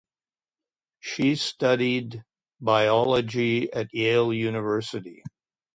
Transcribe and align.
She 0.99 1.35
studied 1.35 2.23
biology 2.59 3.71
at 3.71 3.93
Yale 3.93 4.33
University. 4.33 5.21